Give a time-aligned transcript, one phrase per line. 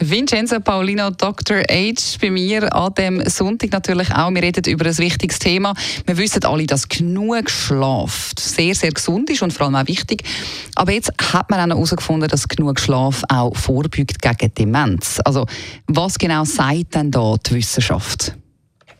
[0.00, 1.58] Vincenzo Paulino, Dr.
[1.68, 2.18] H.
[2.20, 4.32] bei mir an dem Sonntag natürlich auch.
[4.32, 5.74] Wir reden über ein wichtiges Thema.
[6.06, 10.22] Wir wissen alle, dass genug Schlaf sehr, sehr gesund ist und vor allem auch wichtig.
[10.76, 15.20] Aber jetzt hat man auch herausgefunden, dass genug Schlaf auch vorbeugt gegen Demenz.
[15.24, 15.46] Also,
[15.88, 18.34] was genau sagt denn da die Wissenschaft?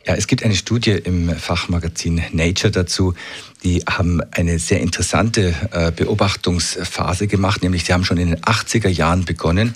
[0.04, 3.14] Ja, es gibt eine Studie im Fachmagazin Nature dazu,
[3.64, 8.88] die haben eine sehr interessante äh, Beobachtungsphase gemacht, nämlich sie haben schon in den 80er
[8.88, 9.72] Jahren begonnen,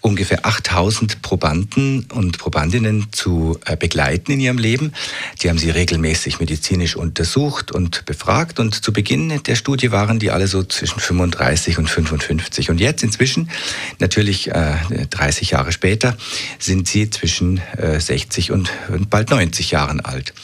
[0.00, 4.92] ungefähr 8000 Probanden und Probandinnen zu äh, begleiten in ihrem Leben.
[5.40, 10.30] Die haben sie regelmäßig medizinisch untersucht und befragt und zu Beginn der Studie waren die
[10.30, 13.50] alle so zwischen 35 und 55 und jetzt inzwischen,
[14.00, 14.50] natürlich
[15.10, 16.16] 30 äh, Jahre später,
[16.58, 17.60] sind sie zwischen
[17.98, 18.70] 60 und
[19.10, 20.34] bald 90 Jahren alt.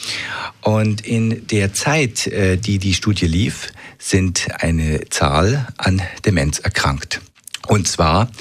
[0.61, 7.21] Und in der Zeit, die die die Studie lief, sind eine Zahl an Demenz erkrankt.
[7.67, 8.31] Und zwar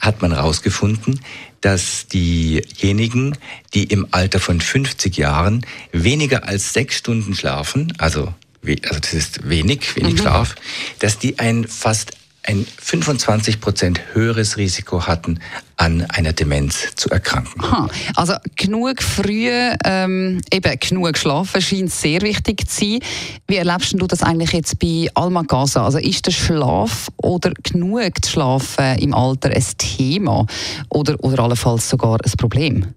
[0.00, 1.20] hat man herausgefunden,
[1.60, 3.36] dass diejenigen,
[3.74, 8.32] die im Alter von 50 Jahren weniger als sechs Stunden schlafen, also,
[8.64, 10.18] also das ist wenig, wenig mhm.
[10.18, 10.54] Schlaf,
[10.98, 12.12] dass die ein fast
[12.44, 15.38] ein 25 Prozent höheres Risiko hatten,
[15.76, 17.62] an einer Demenz zu erkranken.
[17.62, 19.48] Ha, also genug früh,
[19.84, 22.98] ähm, eben genug schlafen scheint sehr wichtig zu sein.
[23.46, 25.84] Wie erlebst du das eigentlich jetzt bei Alma Gaza?
[25.84, 30.46] Also ist der Schlaf oder genug zu schlafen im Alter ein Thema
[30.88, 32.94] oder, oder allenfalls sogar ein Problem?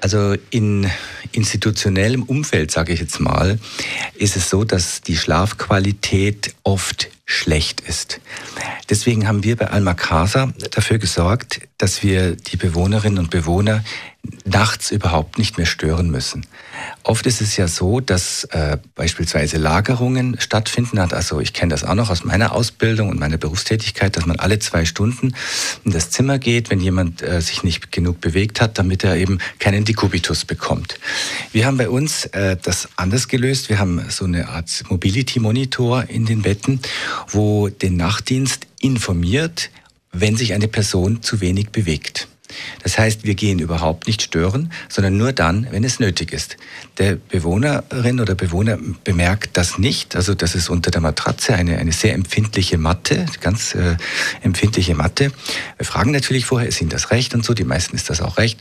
[0.00, 0.90] Also in
[1.32, 3.58] institutionellem Umfeld, sage ich jetzt mal,
[4.14, 8.20] ist es so, dass die Schlafqualität oft schlecht ist.
[8.88, 13.84] Deswegen haben wir bei Alma Casa dafür gesorgt, dass wir die Bewohnerinnen und Bewohner
[14.44, 16.46] nachts überhaupt nicht mehr stören müssen.
[17.02, 20.98] Oft ist es ja so, dass äh, beispielsweise Lagerungen stattfinden.
[20.98, 24.58] Also ich kenne das auch noch aus meiner Ausbildung und meiner Berufstätigkeit, dass man alle
[24.58, 25.34] zwei Stunden
[25.84, 29.38] in das Zimmer geht, wenn jemand äh, sich nicht genug bewegt hat, damit er eben
[29.58, 30.98] keinen Dekubitus bekommt.
[31.52, 33.68] Wir haben bei uns äh, das anders gelöst.
[33.68, 36.80] Wir haben so eine Art Mobility Monitor in den Betten,
[37.28, 39.70] wo den Nachtdienst informiert,
[40.12, 42.28] wenn sich eine Person zu wenig bewegt.
[42.82, 46.56] Das heißt, wir gehen überhaupt nicht stören, sondern nur dann, wenn es nötig ist.
[46.98, 50.16] Der Bewohnerin oder Bewohner bemerkt das nicht.
[50.16, 53.96] Also das ist unter der Matratze eine, eine sehr empfindliche Matte, ganz äh,
[54.42, 55.32] empfindliche Matte.
[55.76, 57.54] Wir fragen natürlich vorher, ist Ihnen das recht und so.
[57.54, 58.60] Die meisten ist das auch recht,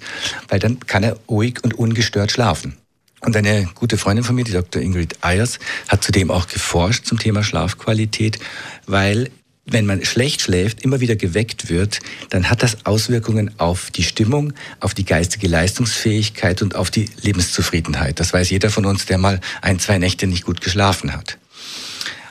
[0.49, 2.77] weil dann kann er ruhig und ungestört schlafen.
[3.21, 4.81] Und eine gute Freundin von mir, die Dr.
[4.81, 5.57] Ingrid Ayers,
[5.87, 8.39] hat zudem auch geforscht zum Thema Schlafqualität,
[8.85, 9.31] weil
[9.65, 11.99] wenn man schlecht schläft, immer wieder geweckt wird,
[12.29, 18.19] dann hat das Auswirkungen auf die Stimmung, auf die geistige Leistungsfähigkeit und auf die Lebenszufriedenheit.
[18.19, 21.37] Das weiß jeder von uns, der mal ein, zwei Nächte nicht gut geschlafen hat.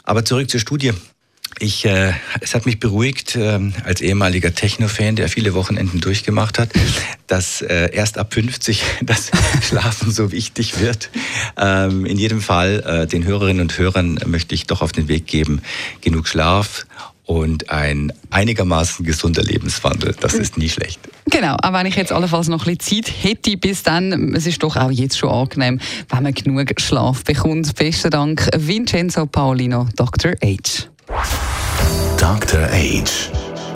[0.04, 0.92] Aber zurück zur Studie.
[1.60, 6.70] Ich, äh, es hat mich beruhigt, äh, als ehemaliger Techno-Fan, der viele Wochenenden durchgemacht hat,
[7.28, 9.30] dass äh, erst ab 50 das
[9.62, 11.10] Schlafen so wichtig wird.
[11.56, 15.26] Ähm, in jedem Fall, äh, den Hörerinnen und Hörern möchte ich doch auf den Weg
[15.26, 15.62] geben,
[16.00, 16.86] genug Schlaf
[17.26, 20.14] und ein einigermaßen gesunder Lebenswandel.
[20.20, 21.00] Das ist nie schlecht.
[21.30, 24.62] Genau, auch wenn ich jetzt allenfalls noch ein bisschen Zeit hätte bis dann, es ist
[24.62, 25.80] doch auch jetzt schon angenehm,
[26.10, 27.74] wenn man genug Schlaf bekommt.
[27.74, 30.32] Besten Dank, Vincenzo Paolino, Dr.
[30.42, 30.88] H.
[32.18, 32.68] Dr.
[32.68, 33.04] H.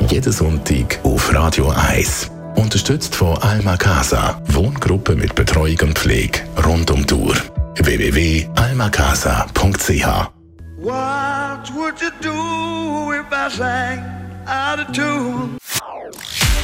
[0.09, 2.31] Jeden Sonntag auf Radio 1.
[2.57, 7.37] Unterstützt von Alma Casa, Wohngruppe mit Betreuung und Pflege rund um Tour.
[7.77, 10.38] www.almacasa.ch
[10.81, 13.99] What would you do if I sang
[14.47, 15.59] out of tune?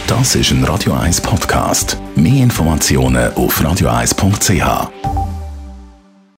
[0.06, 1.96] Das ist ein Radio 1 Podcast.
[2.14, 5.23] Mehr Informationen auf radio1.ch.